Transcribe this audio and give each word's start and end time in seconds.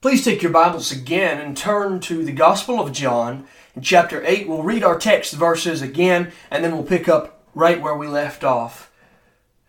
Please 0.00 0.24
take 0.24 0.40
your 0.40 0.50
Bibles 0.50 0.90
again 0.90 1.38
and 1.38 1.54
turn 1.54 2.00
to 2.00 2.24
the 2.24 2.32
Gospel 2.32 2.80
of 2.80 2.90
John 2.90 3.46
in 3.76 3.82
chapter 3.82 4.24
8. 4.24 4.48
We'll 4.48 4.62
read 4.62 4.82
our 4.82 4.98
text 4.98 5.34
verses 5.34 5.82
again 5.82 6.32
and 6.50 6.64
then 6.64 6.72
we'll 6.72 6.84
pick 6.84 7.06
up 7.06 7.44
right 7.54 7.82
where 7.82 7.94
we 7.94 8.06
left 8.06 8.42
off. 8.42 8.90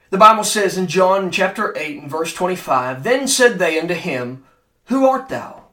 The 0.10 0.18
Bible 0.18 0.46
says 0.46 0.78
in 0.78 0.88
John 0.88 1.32
chapter 1.32 1.78
8 1.78 2.04
and 2.04 2.10
verse 2.10 2.34
25, 2.34 3.04
Then 3.04 3.28
said 3.28 3.60
they 3.60 3.78
unto 3.78 3.94
him, 3.94 4.46
Who 4.86 5.06
art 5.06 5.28
thou? 5.28 5.66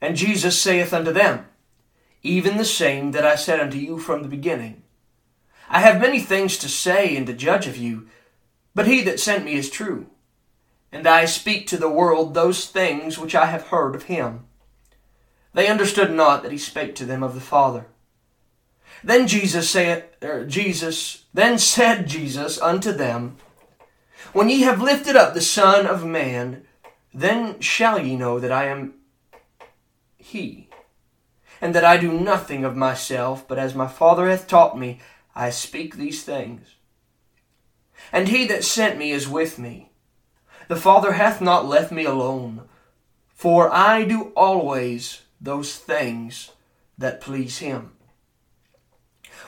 And 0.00 0.16
Jesus 0.16 0.58
saith 0.58 0.94
unto 0.94 1.12
them, 1.12 1.44
Even 2.22 2.56
the 2.56 2.64
same 2.64 3.10
that 3.10 3.26
I 3.26 3.34
said 3.34 3.60
unto 3.60 3.76
you 3.76 3.98
from 3.98 4.22
the 4.22 4.28
beginning. 4.28 4.82
I 5.68 5.80
have 5.80 6.00
many 6.00 6.20
things 6.20 6.56
to 6.56 6.70
say 6.70 7.14
and 7.14 7.26
to 7.26 7.34
judge 7.34 7.66
of 7.66 7.76
you, 7.76 8.08
but 8.74 8.86
he 8.86 9.02
that 9.02 9.20
sent 9.20 9.44
me 9.44 9.52
is 9.52 9.68
true 9.68 10.06
and 10.98 11.06
I 11.06 11.24
speak 11.26 11.66
to 11.68 11.76
the 11.76 11.90
world 11.90 12.34
those 12.34 12.66
things 12.66 13.18
which 13.18 13.34
I 13.34 13.46
have 13.46 13.68
heard 13.68 13.94
of 13.94 14.04
him. 14.04 14.46
They 15.52 15.68
understood 15.68 16.12
not 16.12 16.42
that 16.42 16.52
he 16.52 16.58
spake 16.58 16.94
to 16.96 17.04
them 17.04 17.22
of 17.22 17.34
the 17.34 17.40
Father. 17.40 17.86
Then 19.04 19.26
Jesus 19.26 19.68
said, 19.70 20.08
er, 20.22 20.44
Jesus, 20.44 21.24
then 21.32 21.58
said 21.58 22.06
Jesus 22.06 22.60
unto 22.60 22.92
them, 22.92 23.36
When 24.32 24.48
ye 24.48 24.62
have 24.62 24.80
lifted 24.80 25.16
up 25.16 25.34
the 25.34 25.40
Son 25.40 25.86
of 25.86 26.04
Man, 26.04 26.64
then 27.12 27.60
shall 27.60 27.98
ye 27.98 28.16
know 28.16 28.38
that 28.38 28.52
I 28.52 28.66
am 28.66 28.94
He, 30.16 30.68
and 31.60 31.74
that 31.74 31.84
I 31.84 31.96
do 31.96 32.12
nothing 32.12 32.64
of 32.64 32.76
myself, 32.76 33.46
but 33.46 33.58
as 33.58 33.74
my 33.74 33.86
Father 33.86 34.28
hath 34.28 34.46
taught 34.46 34.78
me, 34.78 34.98
I 35.34 35.50
speak 35.50 35.96
these 35.96 36.22
things. 36.22 36.74
And 38.12 38.28
he 38.28 38.46
that 38.46 38.64
sent 38.64 38.98
me 38.98 39.10
is 39.10 39.28
with 39.28 39.58
me. 39.58 39.90
The 40.68 40.76
Father 40.76 41.12
hath 41.12 41.40
not 41.40 41.66
left 41.66 41.92
me 41.92 42.04
alone, 42.04 42.62
for 43.28 43.72
I 43.72 44.04
do 44.04 44.32
always 44.36 45.22
those 45.40 45.76
things 45.76 46.50
that 46.98 47.20
please 47.20 47.58
Him. 47.58 47.92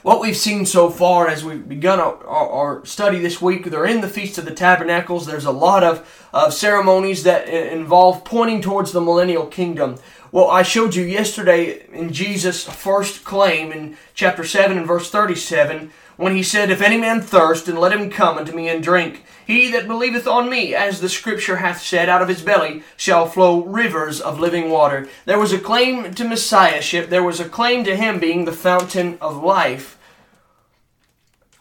What 0.03 0.21
we've 0.21 0.37
seen 0.37 0.65
so 0.65 0.91
far 0.91 1.27
as 1.27 1.45
we've 1.45 1.69
begun 1.69 1.99
our, 1.99 2.25
our, 2.25 2.49
our, 2.51 2.85
study 2.85 3.19
this 3.19 3.43
week, 3.43 3.65
they're 3.65 3.85
in 3.85 4.01
the 4.01 4.09
Feast 4.09 4.39
of 4.39 4.45
the 4.45 4.55
Tabernacles. 4.55 5.27
There's 5.27 5.45
a 5.45 5.51
lot 5.51 5.83
of, 5.83 6.29
of 6.33 6.55
ceremonies 6.55 7.25
that 7.25 7.49
involve 7.49 8.25
pointing 8.25 8.61
towards 8.61 8.93
the 8.93 9.01
millennial 9.01 9.47
kingdom. 9.47 9.97
Well, 10.31 10.49
I 10.49 10.63
showed 10.63 10.95
you 10.95 11.05
yesterday 11.05 11.85
in 11.93 12.13
Jesus' 12.13 12.63
first 12.63 13.25
claim 13.25 13.73
in 13.73 13.97
chapter 14.15 14.45
7 14.45 14.79
and 14.79 14.87
verse 14.87 15.11
37 15.11 15.91
when 16.19 16.35
he 16.35 16.43
said, 16.43 16.71
If 16.71 16.83
any 16.83 16.99
man 16.99 17.23
thirst, 17.23 17.67
then 17.67 17.77
let 17.77 17.93
him 17.93 18.11
come 18.11 18.37
unto 18.37 18.53
me 18.53 18.69
and 18.69 18.83
drink. 18.83 19.25
He 19.47 19.71
that 19.71 19.87
believeth 19.87 20.27
on 20.27 20.51
me, 20.51 20.75
as 20.75 21.01
the 21.01 21.09
scripture 21.09 21.57
hath 21.57 21.81
said, 21.81 22.09
out 22.09 22.21
of 22.21 22.29
his 22.29 22.43
belly 22.43 22.83
shall 22.99 23.27
flow 23.27 23.65
rivers 23.65 24.21
of 24.21 24.39
living 24.39 24.69
water. 24.69 25.09
There 25.25 25.39
was 25.39 25.53
a 25.53 25.59
claim 25.59 26.13
to 26.13 26.29
messiahship. 26.29 27.09
There 27.09 27.23
was 27.23 27.41
a 27.41 27.49
claim 27.49 27.85
to 27.85 27.97
him 27.97 28.19
being 28.19 28.45
the 28.45 28.53
fountain 28.53 29.17
of 29.21 29.43
life, 29.43 29.97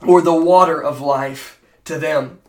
or 0.06 0.22
the 0.22 0.34
water 0.34 0.84
of 0.84 1.00
life 1.00 1.62
to 1.86 2.00
them. 2.00 2.40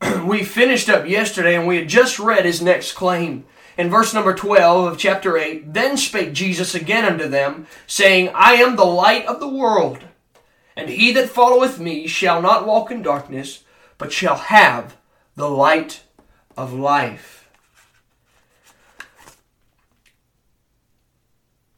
we 0.24 0.42
finished 0.42 0.88
up 0.88 1.06
yesterday 1.06 1.54
and 1.54 1.68
we 1.68 1.76
had 1.76 1.88
just 1.88 2.18
read 2.18 2.46
his 2.46 2.62
next 2.62 2.94
claim. 2.94 3.44
In 3.76 3.90
verse 3.90 4.14
number 4.14 4.34
12 4.34 4.92
of 4.92 4.98
chapter 4.98 5.36
8, 5.36 5.72
Then 5.72 5.98
spake 5.98 6.32
Jesus 6.32 6.74
again 6.74 7.04
unto 7.04 7.28
them, 7.28 7.66
saying, 7.86 8.30
I 8.34 8.54
am 8.54 8.76
the 8.76 8.84
light 8.84 9.26
of 9.26 9.40
the 9.40 9.48
world. 9.48 10.04
And 10.76 10.88
he 10.88 11.12
that 11.12 11.28
followeth 11.28 11.78
me 11.78 12.06
shall 12.06 12.40
not 12.40 12.66
walk 12.66 12.90
in 12.90 13.02
darkness, 13.02 13.64
but 13.98 14.12
shall 14.12 14.36
have 14.36 14.96
the 15.36 15.48
light 15.48 16.02
of 16.56 16.72
life. 16.72 17.48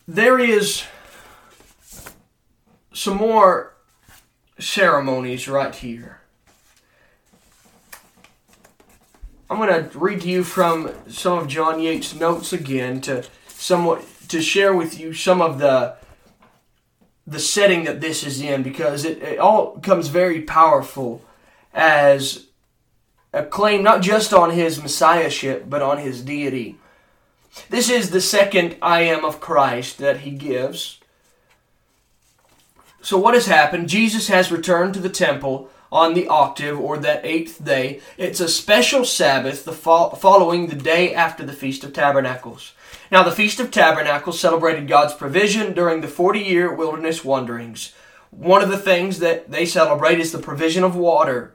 There 0.07 0.39
is 0.39 0.85
some 2.93 3.17
more 3.17 3.75
ceremonies 4.59 5.49
right 5.49 5.75
here. 5.75 6.21
I'm 9.49 9.59
going 9.59 9.91
to 9.91 9.99
read 9.99 10.23
to 10.23 10.29
you 10.29 10.45
from 10.45 10.91
some 11.09 11.39
of 11.39 11.47
John 11.47 11.79
Yates' 11.79 12.15
notes 12.15 12.53
again 12.53 13.01
to 13.03 13.25
somewhat 13.49 14.05
to 14.29 14.41
share 14.41 14.75
with 14.75 14.99
you 14.99 15.13
some 15.13 15.43
of 15.43 15.59
the 15.59 15.97
the 17.33 17.41
setting 17.41 17.85
that 17.85 18.01
this 18.01 18.25
is 18.25 18.41
in 18.41 18.63
because 18.63 19.05
it, 19.05 19.23
it 19.23 19.39
all 19.39 19.79
comes 19.79 20.09
very 20.09 20.43
powerful 20.43 21.23
as 21.75 22.47
a 23.33 23.43
claim 23.45 23.83
not 23.83 24.03
just 24.03 24.33
on 24.33 24.51
his 24.51 24.83
messiahship 24.83 25.69
but 25.69 25.83
on 25.83 25.99
his 25.99 26.23
deity. 26.23 26.77
This 27.69 27.91
is 27.91 28.11
the 28.11 28.21
second 28.21 28.77
I 28.81 29.03
am 29.03 29.25
of 29.25 29.41
Christ 29.41 29.99
that 29.99 30.21
he 30.21 30.31
gives. 30.31 31.01
So, 33.03 33.19
what 33.19 33.35
has 33.35 33.47
happened? 33.47 33.89
Jesus 33.89 34.29
has 34.29 34.53
returned 34.53 34.95
to 34.95 35.01
the 35.01 35.09
temple 35.09 35.69
on 35.91 36.15
the 36.15 36.29
octave 36.29 36.81
or 36.81 36.97
that 36.99 37.25
eighth 37.25 37.63
day. 37.63 38.01
It's 38.17 38.41
a 38.41 38.49
special 38.49 39.05
Sabbath 39.05 39.65
the 39.65 39.73
fo- 39.73 40.11
following 40.11 40.69
the 40.69 40.77
day 40.77 41.15
after 41.15 41.45
the 41.45 41.53
Feast 41.53 41.85
of 41.85 41.93
Tabernacles. 41.93 42.73
Now, 43.13 43.23
the 43.23 43.31
Feast 43.31 43.61
of 43.61 43.71
Tabernacles 43.71 44.41
celebrated 44.41 44.89
God's 44.89 45.13
provision 45.13 45.75
during 45.75 46.01
the 46.01 46.09
40 46.09 46.41
year 46.41 46.75
wilderness 46.75 47.23
wanderings. 47.23 47.93
One 48.31 48.63
of 48.63 48.71
the 48.71 48.79
things 48.79 49.19
that 49.19 49.51
they 49.51 49.67
celebrate 49.67 50.19
is 50.19 50.33
the 50.33 50.39
provision 50.39 50.83
of 50.83 50.97
water, 50.97 51.53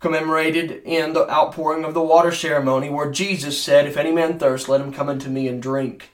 commemorated 0.00 0.82
in 0.84 1.12
the 1.12 1.30
outpouring 1.30 1.84
of 1.84 1.94
the 1.94 2.02
water 2.02 2.32
ceremony, 2.32 2.90
where 2.90 3.12
Jesus 3.12 3.62
said, 3.62 3.86
If 3.86 3.96
any 3.96 4.10
man 4.10 4.40
thirst, 4.40 4.68
let 4.68 4.80
him 4.80 4.92
come 4.92 5.08
unto 5.08 5.30
me 5.30 5.46
and 5.46 5.62
drink. 5.62 6.10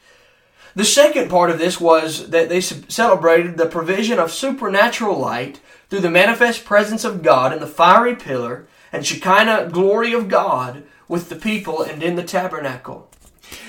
The 0.75 0.85
second 0.85 1.31
part 1.31 1.49
of 1.49 1.59
this 1.59 1.81
was 1.81 2.29
that 2.29 2.51
they 2.51 2.61
celebrated 2.61 3.57
the 3.57 3.65
provision 3.65 4.19
of 4.19 4.33
supernatural 4.33 5.19
light 5.19 5.61
through 5.89 6.01
the 6.01 6.11
manifest 6.11 6.67
presence 6.67 7.05
of 7.05 7.23
God 7.23 7.55
in 7.55 7.61
the 7.61 7.67
fiery 7.67 8.17
pillar 8.17 8.67
and 8.93 9.07
Shekinah 9.07 9.71
glory 9.73 10.13
of 10.13 10.29
God 10.29 10.85
with 11.09 11.31
the 11.31 11.37
people 11.37 11.81
and 11.81 12.03
in 12.03 12.17
the 12.17 12.23
tabernacle. 12.23 13.09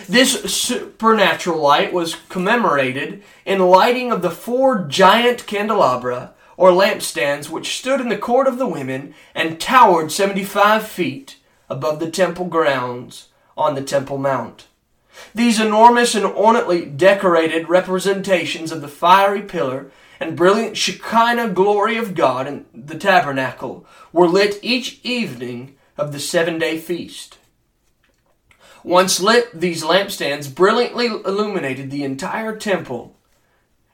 This 0.07 0.53
supernatural 0.53 1.59
light 1.59 1.91
was 1.91 2.16
commemorated 2.29 3.23
in 3.45 3.59
lighting 3.59 4.11
of 4.11 4.21
the 4.21 4.29
four 4.29 4.85
giant 4.85 5.47
candelabra, 5.47 6.33
or 6.57 6.71
lampstands, 6.71 7.49
which 7.49 7.77
stood 7.77 7.99
in 7.99 8.09
the 8.09 8.17
court 8.17 8.47
of 8.47 8.57
the 8.57 8.67
women 8.67 9.13
and 9.33 9.59
towered 9.59 10.11
75 10.11 10.88
feet 10.88 11.38
above 11.69 11.99
the 11.99 12.09
temple 12.09 12.45
grounds 12.45 13.29
on 13.57 13.75
the 13.75 13.81
Temple 13.81 14.17
Mount. 14.17 14.67
These 15.33 15.59
enormous 15.59 16.13
and 16.13 16.25
ornately 16.25 16.85
decorated 16.85 17.69
representations 17.69 18.72
of 18.72 18.81
the 18.81 18.87
fiery 18.87 19.41
pillar 19.41 19.91
and 20.19 20.35
brilliant 20.35 20.77
Shekinah 20.77 21.49
glory 21.49 21.97
of 21.97 22.16
God 22.16 22.47
in 22.47 22.66
the 22.73 22.97
tabernacle 22.97 23.85
were 24.13 24.27
lit 24.27 24.59
each 24.61 24.99
evening 25.03 25.75
of 25.97 26.11
the 26.11 26.19
seven 26.19 26.59
day 26.59 26.77
feast. 26.77 27.37
Once 28.85 29.19
lit, 29.19 29.50
these 29.59 29.84
lampstands 29.84 30.53
brilliantly 30.53 31.07
illuminated 31.07 31.90
the 31.90 32.03
entire 32.03 32.56
temple, 32.56 33.16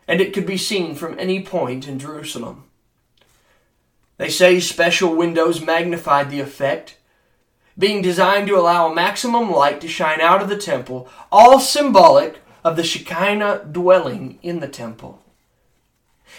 and 0.06 0.20
it 0.20 0.34
could 0.34 0.46
be 0.46 0.58
seen 0.58 0.94
from 0.94 1.18
any 1.18 1.42
point 1.42 1.88
in 1.88 1.98
Jerusalem. 1.98 2.66
They 4.18 4.28
say 4.28 4.60
special 4.60 5.16
windows 5.16 5.62
magnified 5.62 6.30
the 6.30 6.42
effect, 6.42 6.98
being 7.78 8.02
designed 8.02 8.48
to 8.50 8.58
allow 8.58 8.92
a 8.92 8.94
maximum 8.94 9.50
light 9.50 9.80
to 9.80 9.88
shine 9.88 10.20
out 10.20 10.42
of 10.42 10.50
the 10.50 10.58
temple, 10.58 11.08
all 11.32 11.62
symbolic 11.62 12.42
of 12.62 12.76
the 12.76 12.84
Shekinah 12.84 13.70
dwelling 13.72 14.40
in 14.44 14.60
the 14.60 14.68
temple. 14.68 15.24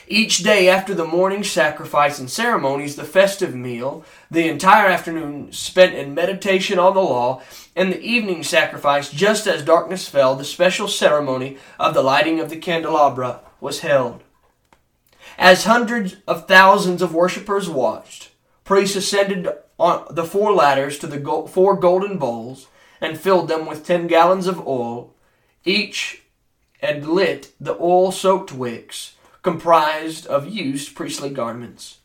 Each 0.06 0.38
day 0.38 0.69
after 0.69 0.94
the 0.94 1.06
morning 1.06 1.43
sacrifice 1.43 2.19
and 2.19 2.31
ceremonies, 2.31 2.96
the 2.96 3.04
festive 3.04 3.54
meal, 3.54 4.04
the 4.31 4.46
entire 4.46 4.88
afternoon 4.88 5.52
spent 5.52 5.94
in 5.94 6.14
meditation 6.14 6.78
on 6.78 6.93
the 6.93 7.00
law, 7.00 7.40
and 7.74 7.92
the 7.92 8.00
evening 8.00 8.42
sacrifice, 8.42 9.10
just 9.10 9.46
as 9.46 9.64
darkness 9.64 10.08
fell, 10.08 10.34
the 10.36 10.44
special 10.44 10.88
ceremony 10.88 11.56
of 11.78 11.94
the 11.94 12.02
lighting 12.02 12.40
of 12.40 12.50
the 12.50 12.56
candelabra 12.56 13.40
was 13.60 13.80
held. 13.80 14.22
As 15.38 15.64
hundreds 15.64 16.16
of 16.26 16.46
thousands 16.46 17.00
of 17.00 17.14
worshippers 17.14 17.69
watched, 17.69 18.30
priests 18.64 18.96
ascended 18.96 19.48
on 19.78 20.06
the 20.10 20.24
four 20.24 20.52
ladders 20.52 20.98
to 20.98 21.06
the 21.06 21.48
four 21.48 21.76
golden 21.76 22.19
bowls 22.19 22.69
and 23.00 23.19
filled 23.19 23.48
them 23.48 23.66
with 23.66 23.86
ten 23.86 24.06
gallons 24.06 24.46
of 24.46 24.66
oil, 24.66 25.14
each 25.64 26.22
and 26.80 27.06
lit 27.06 27.52
the 27.60 27.76
oil 27.80 28.12
soaked 28.12 28.52
wicks 28.52 29.14
comprised 29.42 30.26
of 30.26 30.48
used 30.48 30.94
priestly 30.94 31.30
garments. 31.30 31.98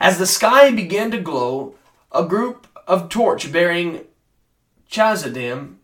As 0.00 0.18
the 0.18 0.26
sky 0.26 0.70
began 0.70 1.10
to 1.10 1.18
glow, 1.18 1.74
a 2.12 2.24
group 2.24 2.66
of 2.86 3.08
torch 3.08 3.52
bearing 3.52 4.04
chazadim 4.90 5.76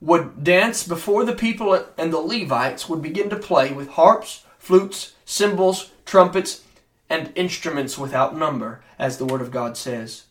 would 0.00 0.44
dance 0.44 0.86
before 0.86 1.24
the 1.24 1.34
people, 1.34 1.86
and 1.96 2.12
the 2.12 2.18
Levites 2.18 2.88
would 2.88 3.00
begin 3.00 3.30
to 3.30 3.36
play 3.36 3.72
with 3.72 3.88
harps, 3.90 4.44
flutes, 4.58 5.14
cymbals, 5.24 5.92
trumpets, 6.04 6.62
and 7.08 7.32
instruments 7.34 7.96
without 7.96 8.36
number, 8.36 8.82
as 8.98 9.16
the 9.16 9.24
Word 9.24 9.40
of 9.40 9.50
God 9.50 9.76
says. 9.76 10.24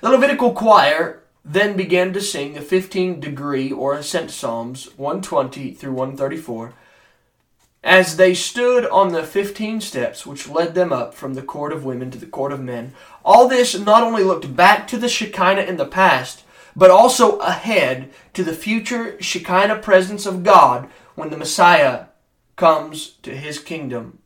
The 0.00 0.10
Levitical 0.10 0.52
choir 0.52 1.22
then 1.44 1.76
began 1.76 2.12
to 2.14 2.20
sing 2.20 2.54
the 2.54 2.60
15 2.60 3.20
degree 3.20 3.70
or 3.70 3.94
ascent 3.94 4.30
psalms 4.30 4.88
120 4.96 5.72
through 5.72 5.92
134 5.92 6.72
as 7.84 8.16
they 8.16 8.32
stood 8.32 8.86
on 8.86 9.12
the 9.12 9.22
15 9.22 9.82
steps 9.82 10.24
which 10.24 10.48
led 10.48 10.74
them 10.74 10.90
up 10.90 11.12
from 11.12 11.34
the 11.34 11.42
court 11.42 11.70
of 11.70 11.84
women 11.84 12.10
to 12.10 12.16
the 12.16 12.26
court 12.26 12.50
of 12.50 12.60
men. 12.60 12.94
All 13.22 13.46
this 13.46 13.78
not 13.78 14.02
only 14.02 14.24
looked 14.24 14.56
back 14.56 14.88
to 14.88 14.96
the 14.96 15.08
Shekinah 15.08 15.62
in 15.62 15.76
the 15.76 15.84
past, 15.84 16.44
but 16.76 16.90
also 16.90 17.38
ahead 17.38 18.10
to 18.32 18.42
the 18.42 18.54
future 18.54 19.20
Shekinah 19.20 19.78
presence 19.78 20.26
of 20.26 20.42
God 20.42 20.88
when 21.14 21.30
the 21.30 21.36
Messiah 21.36 22.06
comes 22.56 23.12
to 23.22 23.36
his 23.36 23.58
kingdom. 23.58 24.18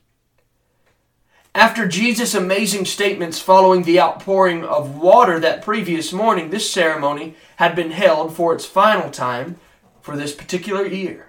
After 1.54 1.88
Jesus' 1.88 2.34
amazing 2.34 2.84
statements 2.84 3.40
following 3.40 3.82
the 3.82 4.00
outpouring 4.00 4.64
of 4.64 4.96
water 4.96 5.40
that 5.40 5.64
previous 5.64 6.12
morning, 6.12 6.50
this 6.50 6.70
ceremony 6.70 7.34
had 7.56 7.74
been 7.74 7.90
held 7.90 8.36
for 8.36 8.54
its 8.54 8.64
final 8.64 9.10
time 9.10 9.56
for 10.00 10.16
this 10.16 10.34
particular 10.34 10.86
year. 10.86 11.26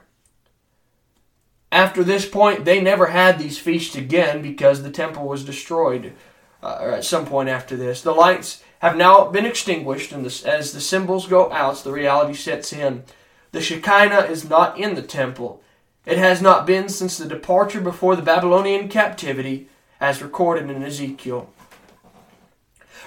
After 1.72 2.04
this 2.04 2.28
point, 2.28 2.66
they 2.66 2.82
never 2.82 3.08
had 3.08 3.38
these 3.38 3.58
feasts 3.58 3.96
again 3.96 4.42
because 4.42 4.84
the 4.84 4.92
temple 4.92 5.28
was 5.28 5.46
destroyed 5.46 6.14
uh, 6.62 6.78
or 6.82 6.92
at 6.92 7.06
some 7.06 7.26
point 7.26 7.50
after 7.50 7.76
this. 7.76 8.02
The 8.02 8.14
lights 8.14 8.64
have 8.80 8.96
now 8.96 9.26
been 9.30 9.46
extinguished, 9.46 10.12
and 10.12 10.26
this, 10.26 10.44
as 10.44 10.72
the 10.72 10.82
symbols 10.82 11.28
go 11.28 11.52
out, 11.52 11.84
the 11.84 11.92
reality 11.92 12.34
sets 12.34 12.74
in. 12.74 13.04
The 13.52 13.62
Shekinah 13.62 14.28
is 14.30 14.48
not 14.48 14.78
in 14.78 14.96
the 14.96 15.02
temple. 15.02 15.62
It 16.06 16.18
has 16.18 16.42
not 16.42 16.66
been 16.66 16.90
since 16.90 17.18
the 17.18 17.28
departure 17.28 17.82
before 17.82 18.16
the 18.16 18.22
Babylonian 18.22 18.90
captivity 18.90 19.68
as 20.00 20.22
recorded 20.22 20.70
in 20.70 20.84
Ezekiel. 20.84 21.50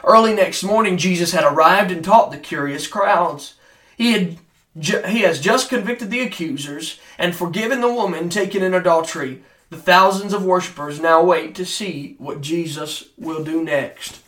Early 0.05 0.35
next 0.35 0.63
morning, 0.63 0.97
Jesus 0.99 1.33
had 1.33 1.45
arrived 1.45 1.91
and 1.91 2.05
taught 2.05 2.33
the 2.33 2.39
curious 2.39 2.87
crowds. 2.87 3.55
He 3.97 4.13
had 4.13 4.39
he 5.07 5.21
has 5.21 5.39
just 5.39 5.69
convicted 5.69 6.11
the 6.11 6.21
accusers 6.21 6.99
and 7.19 7.37
forgiven 7.37 7.83
the 7.83 7.93
woman 7.93 8.31
taken 8.31 8.63
in 8.63 8.73
adultery. 8.73 9.43
The 9.73 9.79
thousands 9.79 10.35
of 10.35 10.45
worshippers 10.45 11.01
now 11.01 11.23
wait 11.23 11.55
to 11.55 11.65
see 11.65 12.15
what 12.19 12.43
Jesus 12.43 13.05
will 13.17 13.43
do 13.43 13.65
next. 13.65 14.21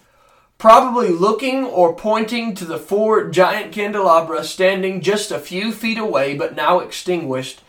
Probably 0.56 1.10
looking 1.10 1.64
or 1.64 1.94
pointing 1.94 2.54
to 2.54 2.64
the 2.64 2.78
four 2.78 3.28
giant 3.28 3.70
candelabra 3.70 4.42
standing 4.44 5.02
just 5.02 5.30
a 5.30 5.38
few 5.38 5.70
feet 5.70 5.98
away 5.98 6.34
but 6.34 6.56
now 6.56 6.78
extinguished, 6.78 7.60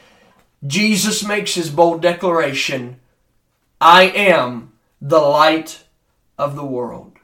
Jesus 0.65 1.21
makes 1.21 1.55
his 1.55 1.69
bold 1.69 2.01
declaration 2.01 3.01
I 3.81 4.03
am 4.03 4.71
the 5.01 5.19
light 5.19 5.83
of 6.37 6.55
the 6.55 6.65
world. 6.65 7.17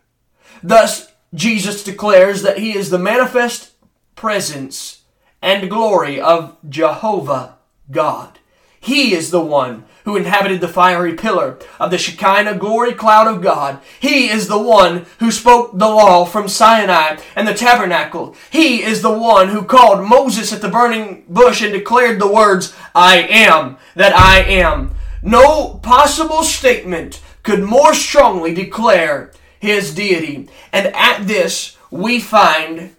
Thus, 0.62 1.14
Jesus 1.34 1.82
declares 1.82 2.42
that 2.42 2.60
he 2.60 2.76
is 2.76 2.90
the 2.90 3.00
manifest 3.00 3.72
presence 4.18 5.04
and 5.42 5.70
glory 5.70 6.20
of 6.20 6.58
Jehovah 6.68 7.56
God. 7.90 8.40
He 8.82 9.14
is 9.14 9.32
the 9.32 9.40
one 9.40 9.86
who 10.06 10.16
inhabited 10.16 10.62
the 10.62 10.68
fiery 10.68 11.14
pillar 11.14 11.60
of 11.80 11.92
the 11.92 11.98
Shekinah 11.98 12.58
glory 12.58 12.94
cloud 12.94 13.28
of 13.28 13.42
God. 13.42 13.80
He 14.00 14.30
is 14.30 14.48
the 14.48 14.62
one 14.62 15.06
who 15.20 15.32
spoke 15.32 15.72
the 15.78 15.88
law 15.88 16.26
from 16.26 16.48
Sinai 16.48 17.18
and 17.36 17.48
the 17.48 17.54
tabernacle. 17.54 18.36
He 18.50 18.82
is 18.82 19.02
the 19.02 19.12
one 19.12 19.50
who 19.50 19.64
called 19.64 20.08
Moses 20.08 20.52
at 20.54 20.62
the 20.62 20.70
burning 20.70 21.26
bush 21.28 21.62
and 21.62 21.72
declared 21.72 22.20
the 22.20 22.32
words, 22.32 22.76
I 22.96 23.18
am 23.18 23.78
that 23.96 24.16
I 24.16 24.40
am. 24.40 24.96
No 25.22 25.76
possible 25.76 26.44
statement 26.44 27.22
could 27.44 27.64
more 27.64 27.94
strongly 27.94 28.54
declare 28.54 29.32
his 29.60 29.94
deity. 29.94 30.50
And 30.72 30.88
at 30.88 31.28
this, 31.28 31.78
we 31.92 32.20
find 32.20 32.96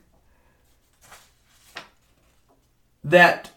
that 3.03 3.51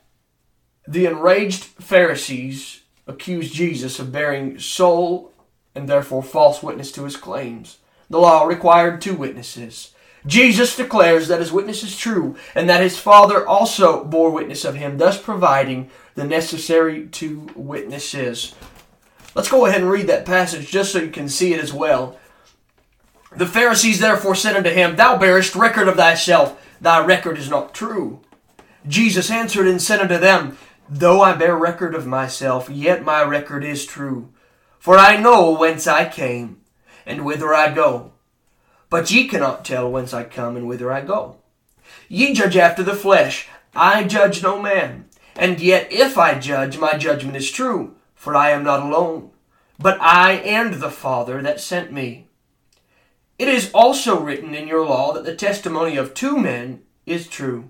the 0.88 1.06
enraged 1.06 1.64
Pharisees 1.64 2.75
accused 3.07 3.54
Jesus 3.54 4.00
of 4.00 4.12
bearing 4.12 4.60
sole 4.60 5.31
and 5.74 5.88
therefore 5.88 6.24
false 6.24 6.63
witness 6.63 6.92
to 6.94 7.04
his 7.04 7.18
claims. 7.18 7.78
The 8.10 8.19
law 8.19 8.46
required 8.46 9.02
two 9.02 9.16
witnesses. 9.16 9.94
Jesus 10.25 10.75
declares 10.75 11.28
that 11.28 11.40
his 11.40 11.52
witness 11.52 11.84
is 11.84 11.98
true 11.98 12.36
and 12.56 12.68
that 12.69 12.81
his 12.81 12.98
Father 12.98 13.48
also 13.48 14.04
bore 14.04 14.31
witness 14.31 14.66
of 14.66 14.75
him, 14.75 14.98
thus 14.98 15.22
providing 15.22 15.90
the 16.16 16.24
necessary 16.24 17.07
two 17.07 17.48
witnesses. 17.56 18.56
Let's 19.36 19.50
go 19.50 19.66
ahead 19.66 19.81
and 19.81 19.90
read 19.90 20.08
that 20.08 20.25
passage 20.25 20.72
just 20.72 20.94
so 20.94 21.00
you 21.00 21.12
can 21.12 21.30
see 21.30 21.54
it 21.54 21.62
as 21.62 21.74
well. 21.74 22.18
The 23.36 23.46
Pharisees 23.46 24.00
therefore 24.00 24.34
said 24.34 24.56
unto 24.56 24.69
him, 24.69 24.96
Thou 24.96 25.18
bearest 25.18 25.56
record 25.56 25.88
of 25.88 25.98
thyself, 25.98 26.60
thy 26.80 27.04
record 27.06 27.38
is 27.38 27.50
not 27.50 27.74
true. 27.74 28.22
Jesus 28.88 29.30
answered 29.30 29.68
and 29.68 29.81
said 29.81 30.00
unto 30.00 30.18
them, 30.18 30.58
Though 30.88 31.22
I 31.22 31.34
bear 31.34 31.58
record 31.58 31.96
of 31.96 32.06
myself, 32.06 32.70
yet 32.70 33.04
my 33.04 33.24
record 33.24 33.64
is 33.64 33.86
true. 33.86 34.30
For 34.80 34.98
I 34.98 35.18
know 35.18 35.52
whence 35.52 35.88
I 35.88 36.08
came, 36.08 36.62
and 37.06 37.26
whither 37.26 37.54
I 37.54 37.74
go. 37.74 38.12
But 38.90 39.10
ye 39.10 39.28
cannot 39.28 39.66
tell 39.66 39.90
whence 39.90 40.14
I 40.14 40.24
come 40.24 40.56
and 40.56 40.68
whither 40.68 40.92
I 40.92 41.02
go. 41.02 41.38
Ye 42.08 42.34
judge 42.34 42.56
after 42.56 42.84
the 42.84 42.96
flesh, 42.96 43.48
I 43.76 44.04
judge 44.04 44.44
no 44.44 44.62
man. 44.62 45.06
And 45.36 45.60
yet 45.60 45.92
if 45.92 46.18
I 46.18 46.40
judge, 46.40 46.78
my 46.78 46.98
judgment 46.98 47.36
is 47.36 47.52
true 47.52 47.96
for 48.26 48.36
I 48.36 48.50
am 48.50 48.64
not 48.64 48.82
alone, 48.82 49.30
but 49.78 50.02
I 50.02 50.34
and 50.38 50.74
the 50.74 50.90
Father 50.90 51.44
that 51.44 51.60
sent 51.60 51.92
me. 51.92 52.28
It 53.38 53.48
is 53.48 53.70
also 53.72 54.20
written 54.20 54.56
in 54.56 54.68
your 54.68 54.84
law 54.84 55.14
that 55.14 55.26
the 55.26 55.36
testimony 55.36 55.96
of 55.96 56.16
two 56.16 56.36
men 56.36 56.82
is 57.06 57.28
true. 57.28 57.70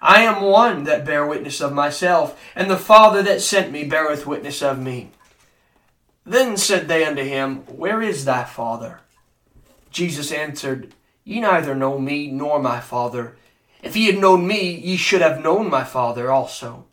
I 0.00 0.22
am 0.22 0.42
one 0.42 0.84
that 0.84 1.04
bear 1.04 1.26
witness 1.26 1.60
of 1.60 1.72
myself, 1.72 2.40
and 2.54 2.70
the 2.70 2.76
Father 2.76 3.22
that 3.22 3.40
sent 3.40 3.72
me 3.72 3.84
beareth 3.84 4.26
witness 4.26 4.62
of 4.62 4.78
me. 4.78 5.10
Then 6.24 6.56
said 6.56 6.88
they 6.88 7.04
unto 7.04 7.22
him, 7.22 7.58
Where 7.66 8.02
is 8.02 8.24
thy 8.24 8.44
Father? 8.44 9.00
Jesus 9.90 10.32
answered, 10.32 10.92
Ye 11.24 11.40
neither 11.40 11.74
know 11.74 11.98
me 11.98 12.28
nor 12.30 12.60
my 12.60 12.80
Father. 12.80 13.36
If 13.82 13.96
ye 13.96 14.06
had 14.06 14.18
known 14.18 14.46
me, 14.46 14.70
ye 14.70 14.96
should 14.96 15.22
have 15.22 15.42
known 15.42 15.70
my 15.70 15.84
Father 15.84 16.30
also. 16.30 16.84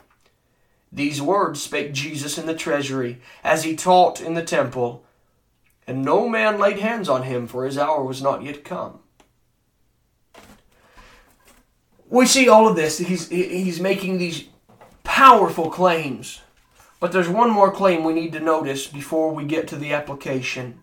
These 0.92 1.22
words 1.22 1.62
spake 1.62 1.94
Jesus 1.94 2.38
in 2.38 2.46
the 2.46 2.54
treasury, 2.54 3.20
as 3.44 3.64
he 3.64 3.76
taught 3.76 4.22
in 4.22 4.36
the 4.36 4.44
temple, 4.44 5.04
and 5.88 6.06
no 6.06 6.30
man 6.30 6.60
laid 6.60 6.80
hands 6.80 7.10
on 7.10 7.24
him, 7.24 7.48
for 7.48 7.66
his 7.66 7.78
hour 7.78 8.04
was 8.04 8.22
not 8.22 8.44
yet 8.44 8.64
come. 8.64 9.00
We 12.14 12.28
see 12.28 12.48
all 12.48 12.68
of 12.68 12.76
this. 12.76 13.00
He's, 13.00 13.28
he's 13.28 13.80
making 13.80 14.20
these 14.20 14.44
powerful 15.04 15.72
claims. 15.72 16.42
But 17.00 17.12
there's 17.12 17.28
one 17.28 17.50
more 17.50 17.72
claim 17.72 18.04
we 18.04 18.14
need 18.14 18.34
to 18.34 18.40
notice 18.40 18.86
before 18.86 19.34
we 19.34 19.46
get 19.46 19.68
to 19.70 19.76
the 19.76 19.94
application. 19.94 20.80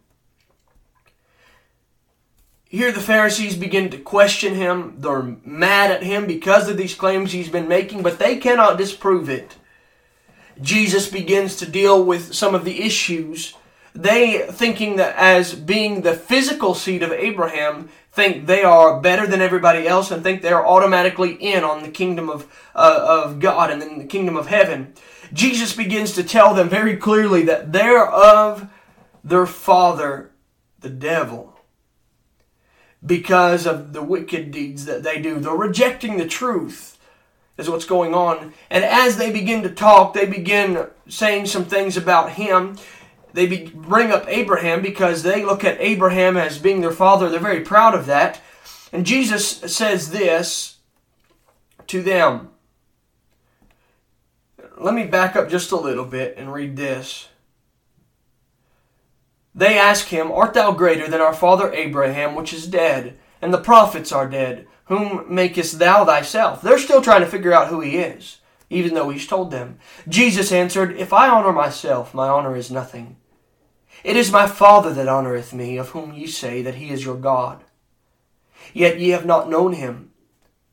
Here 2.64 2.90
the 2.90 2.98
Pharisees 2.98 3.54
begin 3.54 3.90
to 3.90 3.98
question 3.98 4.56
him. 4.56 4.96
They're 4.98 5.36
mad 5.44 5.92
at 5.92 6.02
him 6.02 6.26
because 6.26 6.68
of 6.68 6.76
these 6.76 6.96
claims 6.96 7.30
he's 7.30 7.48
been 7.48 7.68
making, 7.68 8.02
but 8.02 8.18
they 8.18 8.36
cannot 8.38 8.76
disprove 8.76 9.30
it. 9.30 9.54
Jesus 10.60 11.08
begins 11.08 11.54
to 11.58 11.66
deal 11.66 12.04
with 12.04 12.34
some 12.34 12.56
of 12.56 12.64
the 12.64 12.82
issues. 12.82 13.54
They, 13.94 14.48
thinking 14.50 14.96
that 14.96 15.14
as 15.14 15.54
being 15.54 16.00
the 16.00 16.14
physical 16.14 16.74
seed 16.74 17.04
of 17.04 17.12
Abraham, 17.12 17.88
think 18.12 18.46
they 18.46 18.62
are 18.62 19.00
better 19.00 19.26
than 19.26 19.40
everybody 19.40 19.86
else 19.86 20.10
and 20.10 20.22
think 20.22 20.42
they 20.42 20.52
are 20.52 20.66
automatically 20.66 21.32
in 21.32 21.62
on 21.62 21.82
the 21.82 21.90
kingdom 21.90 22.28
of, 22.28 22.46
uh, 22.74 23.22
of 23.24 23.38
God 23.38 23.70
and 23.70 23.82
in 23.82 23.98
the 23.98 24.04
kingdom 24.04 24.36
of 24.36 24.48
heaven. 24.48 24.94
Jesus 25.32 25.74
begins 25.74 26.12
to 26.14 26.24
tell 26.24 26.54
them 26.54 26.68
very 26.68 26.96
clearly 26.96 27.42
that 27.42 27.72
they're 27.72 28.06
of 28.06 28.68
their 29.22 29.46
father, 29.46 30.32
the 30.80 30.90
devil, 30.90 31.60
because 33.04 33.66
of 33.66 33.92
the 33.92 34.02
wicked 34.02 34.50
deeds 34.50 34.86
that 34.86 35.02
they 35.02 35.20
do. 35.20 35.38
They're 35.38 35.52
rejecting 35.54 36.16
the 36.16 36.26
truth 36.26 36.98
is 37.60 37.70
what's 37.70 37.84
going 37.84 38.14
on. 38.14 38.52
And 38.70 38.84
as 38.84 39.16
they 39.16 39.30
begin 39.30 39.62
to 39.62 39.70
talk, 39.70 40.14
they 40.14 40.26
begin 40.26 40.86
saying 41.08 41.46
some 41.46 41.64
things 41.64 41.96
about 41.96 42.32
him. 42.32 42.76
They 43.32 43.46
be, 43.46 43.66
bring 43.66 44.10
up 44.10 44.24
Abraham 44.28 44.82
because 44.82 45.22
they 45.22 45.44
look 45.44 45.64
at 45.64 45.80
Abraham 45.80 46.36
as 46.36 46.58
being 46.58 46.80
their 46.80 46.92
father. 46.92 47.28
They're 47.28 47.40
very 47.40 47.60
proud 47.60 47.94
of 47.94 48.06
that. 48.06 48.40
And 48.92 49.06
Jesus 49.06 49.46
says 49.46 50.10
this 50.10 50.78
to 51.86 52.02
them. 52.02 52.50
let 54.78 54.94
me 54.94 55.04
back 55.04 55.36
up 55.36 55.48
just 55.48 55.72
a 55.72 55.76
little 55.76 56.04
bit 56.04 56.36
and 56.36 56.52
read 56.52 56.76
this. 56.76 57.28
They 59.54 59.78
ask 59.78 60.06
him, 60.06 60.30
Art 60.30 60.54
thou 60.54 60.72
greater 60.72 61.08
than 61.08 61.20
our 61.20 61.34
father 61.34 61.72
Abraham, 61.72 62.34
which 62.34 62.52
is 62.52 62.66
dead, 62.66 63.18
and 63.42 63.52
the 63.52 63.58
prophets 63.58 64.12
are 64.12 64.28
dead? 64.28 64.66
Whom 64.84 65.32
makest 65.32 65.78
thou 65.78 66.04
thyself? 66.04 66.62
They're 66.62 66.78
still 66.78 67.02
trying 67.02 67.20
to 67.20 67.26
figure 67.26 67.52
out 67.52 67.68
who 67.68 67.80
he 67.80 67.96
is, 67.96 68.38
even 68.70 68.94
though 68.94 69.10
he's 69.10 69.26
told 69.26 69.50
them. 69.50 69.78
Jesus 70.08 70.52
answered, 70.52 70.96
If 70.96 71.12
I 71.12 71.28
honor 71.28 71.52
myself, 71.52 72.14
my 72.14 72.28
honor 72.28 72.56
is 72.56 72.70
nothing. 72.70 73.16
It 74.02 74.16
is 74.16 74.32
my 74.32 74.46
Father 74.46 74.92
that 74.94 75.08
honoureth 75.08 75.52
me, 75.52 75.76
of 75.76 75.90
whom 75.90 76.12
ye 76.12 76.26
say 76.26 76.62
that 76.62 76.76
he 76.76 76.90
is 76.90 77.04
your 77.04 77.16
God. 77.16 77.64
Yet 78.72 78.98
ye 78.98 79.10
have 79.10 79.26
not 79.26 79.50
known 79.50 79.74
him, 79.74 80.12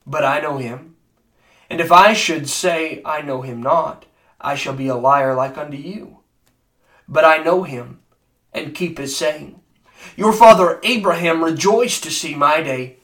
but 0.06 0.24
I 0.24 0.40
know 0.40 0.58
him. 0.58 0.96
And 1.70 1.80
if 1.80 1.92
I 1.92 2.14
should 2.14 2.48
say 2.48 3.02
I 3.04 3.20
know 3.20 3.42
him 3.42 3.62
not, 3.62 4.06
I 4.40 4.54
shall 4.54 4.74
be 4.74 4.88
a 4.88 4.94
liar 4.94 5.34
like 5.34 5.58
unto 5.58 5.76
you. 5.76 6.20
But 7.06 7.24
I 7.24 7.38
know 7.38 7.64
him, 7.64 8.00
and 8.52 8.74
keep 8.74 8.98
his 8.98 9.16
saying. 9.16 9.60
Your 10.16 10.32
father 10.32 10.80
Abraham 10.82 11.44
rejoiced 11.44 12.02
to 12.04 12.10
see 12.10 12.34
my 12.34 12.62
day, 12.62 12.96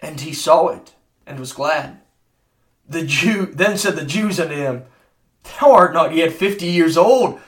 and 0.00 0.20
he 0.20 0.32
saw 0.32 0.68
it, 0.68 0.94
and 1.26 1.40
was 1.40 1.52
glad. 1.52 2.00
The 2.88 3.04
Jew 3.04 3.46
then 3.46 3.78
said 3.78 3.96
the 3.96 4.04
Jews 4.04 4.38
unto 4.38 4.54
him, 4.54 4.84
Thou 5.44 5.72
art 5.72 5.94
not 5.94 6.14
yet 6.14 6.32
fifty 6.32 6.66
years 6.66 6.96
old, 6.96 7.40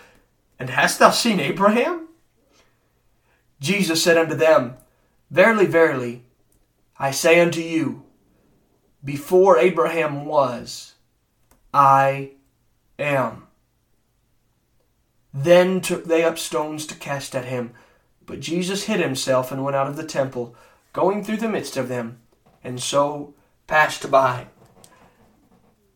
and 0.63 0.71
hast 0.71 1.01
thou 1.01 1.11
seen 1.11 1.41
Abraham? 1.41 2.07
Jesus 3.59 4.01
said 4.01 4.17
unto 4.17 4.37
them, 4.37 4.77
Verily, 5.29 5.67
verily, 5.67 6.23
I 6.97 7.11
say 7.11 7.41
unto 7.41 7.61
you, 7.61 8.05
before 9.03 9.59
Abraham 9.59 10.25
was, 10.25 10.95
I 11.75 12.35
am. 12.97 13.49
Then 15.35 15.81
took 15.81 16.05
they 16.05 16.23
up 16.23 16.39
stones 16.39 16.87
to 16.87 16.95
cast 16.95 17.35
at 17.35 17.47
him. 17.47 17.73
But 18.25 18.39
Jesus 18.39 18.85
hid 18.85 19.01
himself 19.01 19.51
and 19.51 19.65
went 19.65 19.75
out 19.75 19.89
of 19.89 19.97
the 19.97 20.07
temple, 20.07 20.55
going 20.93 21.25
through 21.25 21.39
the 21.39 21.49
midst 21.49 21.77
of 21.77 21.89
them, 21.89 22.21
and 22.63 22.81
so 22.81 23.35
passed 23.67 24.09
by. 24.13 24.47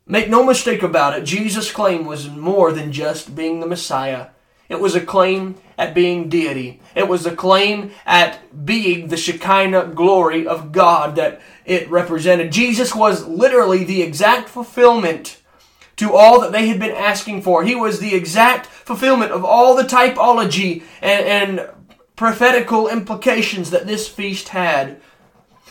Make 0.07 0.29
no 0.29 0.43
mistake 0.43 0.83
about 0.83 1.17
it, 1.17 1.23
Jesus' 1.23 1.71
claim 1.71 2.05
was 2.05 2.29
more 2.29 2.73
than 2.73 2.91
just 2.91 3.37
being 3.37 3.61
the 3.61 3.67
Messiah. 3.69 4.31
It 4.69 4.81
was 4.81 4.95
a 4.95 5.01
claim 5.01 5.57
at 5.79 5.95
being 5.95 6.29
deity. 6.29 6.81
It 6.95 7.09
was 7.09 7.27
a 7.27 7.37
claim 7.37 7.93
at 8.05 8.65
being 8.65 9.09
the 9.09 9.17
Shekinah 9.17 9.89
glory 9.95 10.47
of 10.47 10.73
God 10.73 11.17
that 11.17 11.41
it 11.65 11.91
represented. 11.91 12.53
Jesus 12.53 12.95
was 12.95 13.27
literally 13.27 13.85
the 13.85 14.03
exact 14.03 14.49
fulfillment 14.49 15.41
to 15.97 16.15
all 16.15 16.41
that 16.41 16.53
they 16.53 16.69
had 16.69 16.79
been 16.79 16.95
asking 16.95 17.43
for. 17.43 17.65
He 17.65 17.75
was 17.75 18.01
the 18.01 18.15
exact 18.15 18.67
fulfillment 18.67 19.33
of 19.33 19.45
all 19.45 19.75
the 19.75 19.83
typology 19.83 20.83
and, 21.01 21.27
and 21.27 21.71
prophetical 22.17 22.89
implications 22.89 23.71
that 23.71 23.87
this 23.87 24.09
feast 24.09 24.49
had. 24.49 25.01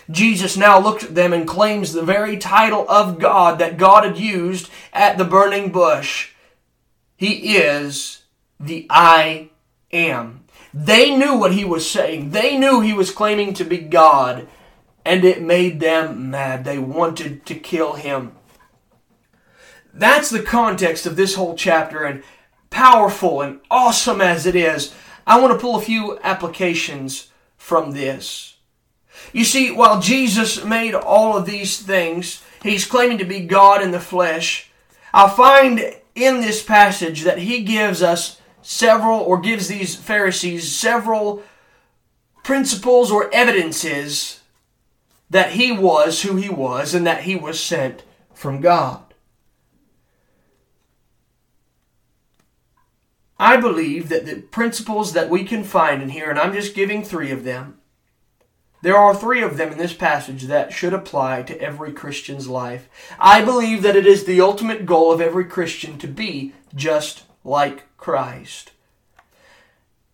Jesus 0.09 0.55
now 0.55 0.79
looks 0.79 1.03
at 1.03 1.15
them 1.15 1.33
and 1.33 1.47
claims 1.47 1.91
the 1.91 2.03
very 2.03 2.37
title 2.37 2.85
of 2.89 3.19
God 3.19 3.57
that 3.59 3.77
God 3.77 4.03
had 4.03 4.17
used 4.17 4.69
at 4.93 5.17
the 5.17 5.25
burning 5.25 5.71
bush. 5.71 6.31
He 7.17 7.57
is 7.57 8.24
the 8.59 8.87
I 8.89 9.49
am. 9.91 10.45
They 10.73 11.15
knew 11.15 11.37
what 11.37 11.53
he 11.53 11.63
was 11.63 11.89
saying. 11.89 12.31
They 12.31 12.57
knew 12.57 12.81
he 12.81 12.93
was 12.93 13.11
claiming 13.11 13.53
to 13.55 13.63
be 13.63 13.77
God, 13.77 14.47
and 15.05 15.23
it 15.23 15.41
made 15.41 15.79
them 15.79 16.29
mad. 16.29 16.65
They 16.65 16.77
wanted 16.77 17.45
to 17.45 17.55
kill 17.55 17.93
him. 17.93 18.33
That's 19.93 20.29
the 20.29 20.43
context 20.43 21.05
of 21.05 21.15
this 21.15 21.35
whole 21.35 21.55
chapter, 21.55 22.03
and 22.03 22.23
powerful 22.75 23.41
and 23.41 23.61
awesome 23.71 24.19
as 24.19 24.45
it 24.45 24.55
is, 24.55 24.93
I 25.25 25.39
want 25.39 25.53
to 25.53 25.59
pull 25.59 25.77
a 25.77 25.81
few 25.81 26.19
applications 26.23 27.31
from 27.55 27.91
this. 27.91 28.57
You 29.31 29.45
see, 29.45 29.71
while 29.71 30.01
Jesus 30.01 30.63
made 30.65 30.93
all 30.93 31.37
of 31.37 31.45
these 31.45 31.81
things, 31.81 32.43
he's 32.61 32.85
claiming 32.85 33.17
to 33.19 33.25
be 33.25 33.39
God 33.39 33.81
in 33.81 33.91
the 33.91 33.99
flesh. 33.99 34.69
I 35.13 35.29
find 35.29 35.79
in 36.15 36.41
this 36.41 36.61
passage 36.61 37.23
that 37.23 37.39
he 37.39 37.63
gives 37.63 38.03
us 38.03 38.41
several, 38.65 39.19
or 39.19 39.39
gives 39.39 39.67
these 39.67 39.95
Pharisees 39.95 40.75
several 40.75 41.43
principles 42.43 43.11
or 43.11 43.33
evidences 43.33 44.41
that 45.29 45.51
he 45.51 45.71
was 45.71 46.23
who 46.23 46.35
he 46.35 46.49
was 46.49 46.93
and 46.93 47.05
that 47.05 47.23
he 47.23 47.35
was 47.35 47.59
sent 47.59 48.03
from 48.33 48.61
God. 48.61 49.13
I 53.37 53.57
believe 53.57 54.09
that 54.09 54.25
the 54.25 54.41
principles 54.41 55.13
that 55.13 55.29
we 55.29 55.43
can 55.43 55.63
find 55.63 56.01
in 56.01 56.09
here, 56.09 56.29
and 56.29 56.39
I'm 56.39 56.53
just 56.53 56.73
giving 56.73 57.03
three 57.03 57.31
of 57.31 57.43
them, 57.43 57.79
there 58.81 58.97
are 58.97 59.15
three 59.15 59.41
of 59.41 59.57
them 59.57 59.71
in 59.71 59.77
this 59.77 59.93
passage 59.93 60.43
that 60.43 60.71
should 60.71 60.93
apply 60.93 61.43
to 61.43 61.59
every 61.59 61.91
Christian's 61.91 62.47
life. 62.47 62.87
I 63.19 63.43
believe 63.43 63.81
that 63.81 63.95
it 63.95 64.07
is 64.07 64.23
the 64.23 64.41
ultimate 64.41 64.85
goal 64.85 65.11
of 65.11 65.21
every 65.21 65.45
Christian 65.45 65.97
to 65.99 66.07
be 66.07 66.53
just 66.73 67.23
like 67.43 67.83
Christ. 68.05 68.69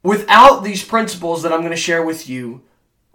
Without 0.02 0.64
these 0.64 0.82
principles 0.82 1.44
that 1.44 1.52
I'm 1.52 1.60
going 1.60 1.72
to 1.72 1.76
share 1.76 2.02
with 2.02 2.30
you, 2.30 2.62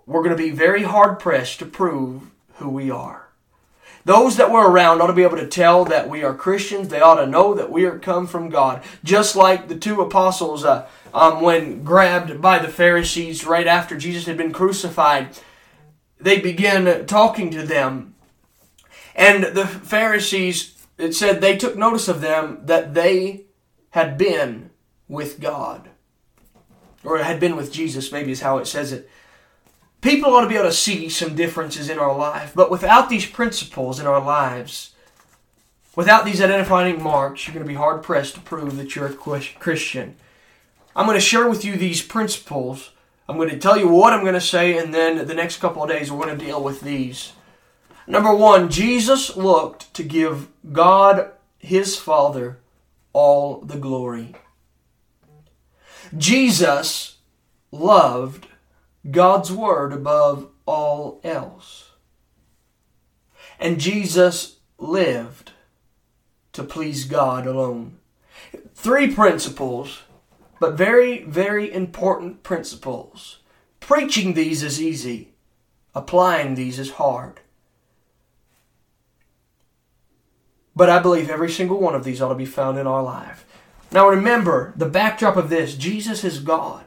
we're 0.04 0.22
going 0.22 0.36
to 0.36 0.42
be 0.42 0.50
very 0.50 0.82
hard 0.82 1.18
pressed 1.18 1.60
to 1.60 1.64
prove 1.64 2.30
who 2.56 2.68
we 2.68 2.90
are. 2.90 3.28
Those 4.04 4.36
that 4.36 4.52
were 4.52 4.70
around 4.70 5.00
ought 5.00 5.06
to 5.06 5.14
be 5.14 5.22
able 5.22 5.38
to 5.38 5.46
tell 5.46 5.86
that 5.86 6.10
we 6.10 6.22
are 6.22 6.34
Christians. 6.34 6.88
They 6.88 7.00
ought 7.00 7.14
to 7.14 7.26
know 7.26 7.54
that 7.54 7.72
we 7.72 7.86
are 7.86 7.98
come 7.98 8.26
from 8.26 8.50
God. 8.50 8.82
Just 9.02 9.34
like 9.34 9.68
the 9.68 9.78
two 9.78 10.02
apostles, 10.02 10.62
uh, 10.62 10.86
um, 11.14 11.40
when 11.40 11.82
grabbed 11.82 12.42
by 12.42 12.58
the 12.58 12.68
Pharisees 12.68 13.46
right 13.46 13.66
after 13.66 13.96
Jesus 13.96 14.26
had 14.26 14.36
been 14.36 14.52
crucified, 14.52 15.30
they 16.20 16.38
began 16.38 17.06
talking 17.06 17.50
to 17.52 17.62
them. 17.62 18.14
And 19.14 19.42
the 19.42 19.66
Pharisees, 19.66 20.86
it 20.98 21.14
said 21.14 21.40
they 21.40 21.56
took 21.56 21.78
notice 21.78 22.08
of 22.08 22.20
them 22.20 22.60
that 22.66 22.92
they 22.92 23.45
had 23.96 24.18
been 24.18 24.68
with 25.08 25.40
God. 25.40 25.88
Or 27.02 27.16
had 27.16 27.40
been 27.40 27.56
with 27.56 27.72
Jesus, 27.72 28.12
maybe 28.12 28.30
is 28.30 28.42
how 28.42 28.58
it 28.58 28.66
says 28.66 28.92
it. 28.92 29.08
People 30.02 30.34
ought 30.34 30.42
to 30.42 30.48
be 30.48 30.56
able 30.56 30.68
to 30.68 30.72
see 30.72 31.08
some 31.08 31.34
differences 31.34 31.88
in 31.88 31.98
our 31.98 32.14
life, 32.14 32.52
but 32.54 32.70
without 32.70 33.08
these 33.08 33.24
principles 33.24 33.98
in 33.98 34.06
our 34.06 34.22
lives, 34.22 34.92
without 35.94 36.26
these 36.26 36.42
identifying 36.42 37.02
marks, 37.02 37.46
you're 37.46 37.54
going 37.54 37.64
to 37.64 37.72
be 37.72 37.78
hard 37.78 38.02
pressed 38.02 38.34
to 38.34 38.40
prove 38.40 38.76
that 38.76 38.94
you're 38.94 39.06
a 39.06 39.14
Christian. 39.14 40.16
I'm 40.94 41.06
going 41.06 41.16
to 41.16 41.20
share 41.32 41.48
with 41.48 41.64
you 41.64 41.76
these 41.76 42.02
principles. 42.02 42.90
I'm 43.26 43.38
going 43.38 43.48
to 43.48 43.58
tell 43.58 43.78
you 43.78 43.88
what 43.88 44.12
I'm 44.12 44.20
going 44.24 44.34
to 44.34 44.42
say, 44.42 44.76
and 44.76 44.92
then 44.92 45.26
the 45.26 45.32
next 45.32 45.56
couple 45.56 45.82
of 45.82 45.88
days 45.88 46.12
we're 46.12 46.26
going 46.26 46.38
to 46.38 46.44
deal 46.44 46.62
with 46.62 46.82
these. 46.82 47.32
Number 48.06 48.34
one, 48.34 48.68
Jesus 48.68 49.38
looked 49.38 49.94
to 49.94 50.02
give 50.02 50.48
God, 50.70 51.30
his 51.56 51.96
Father, 51.96 52.58
all 53.16 53.60
the 53.62 53.78
glory. 53.78 54.34
Jesus 56.14 57.16
loved 57.72 58.46
God's 59.10 59.50
Word 59.50 59.94
above 59.94 60.50
all 60.66 61.18
else. 61.24 61.92
And 63.58 63.80
Jesus 63.80 64.58
lived 64.76 65.52
to 66.52 66.62
please 66.62 67.06
God 67.06 67.46
alone. 67.46 67.96
Three 68.74 69.14
principles, 69.14 70.02
but 70.60 70.74
very, 70.74 71.24
very 71.24 71.72
important 71.72 72.42
principles. 72.42 73.38
Preaching 73.80 74.34
these 74.34 74.62
is 74.62 74.78
easy, 74.78 75.32
applying 75.94 76.54
these 76.54 76.78
is 76.78 76.90
hard. 76.90 77.40
But 80.76 80.90
I 80.90 81.00
believe 81.00 81.30
every 81.30 81.50
single 81.50 81.80
one 81.80 81.94
of 81.94 82.04
these 82.04 82.20
ought 82.20 82.28
to 82.28 82.34
be 82.34 82.44
found 82.44 82.78
in 82.78 82.86
our 82.86 83.02
life. 83.02 83.46
Now 83.90 84.08
remember, 84.08 84.74
the 84.76 84.88
backdrop 84.88 85.36
of 85.36 85.48
this 85.48 85.74
Jesus 85.74 86.22
is 86.22 86.38
God. 86.38 86.84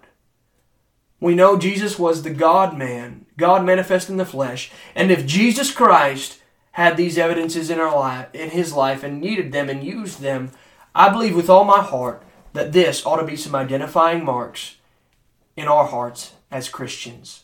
We 1.19 1.36
know 1.36 1.58
Jesus 1.58 2.00
was 2.00 2.22
the 2.22 2.29
God 2.29 2.77
man, 2.77 3.25
God 3.36 3.65
manifest 3.65 4.10
in 4.10 4.17
the 4.17 4.25
flesh. 4.25 4.72
And 4.96 5.12
if 5.12 5.25
Jesus 5.25 5.72
Christ 5.72 6.39
had 6.74 6.96
these 6.96 7.17
evidences 7.17 7.69
in 7.69 7.79
our 7.79 7.93
life, 7.93 8.34
in 8.34 8.51
his 8.51 8.74
life, 8.74 9.03
and 9.03 9.19
needed 9.19 9.51
them 9.51 9.69
and 9.69 9.84
used 9.84 10.22
them, 10.22 10.51
I 10.96 11.10
believe 11.10 11.36
with 11.36 11.50
all 11.50 11.65
my 11.65 11.81
heart 11.81 12.24
that 12.53 12.72
this 12.72 13.05
ought 13.05 13.17
to 13.17 13.25
be 13.25 13.36
some 13.36 13.55
identifying 13.55 14.24
marks 14.24 14.77
in 15.58 15.67
our 15.67 15.86
hearts 15.86 16.34
as 16.51 16.69
Christians. 16.69 17.43